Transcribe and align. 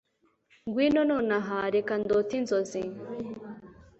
ngwino 0.67 1.01
nonaha, 1.09 1.57
reka 1.75 1.93
ndote 2.01 2.33
inzozi 2.39 2.81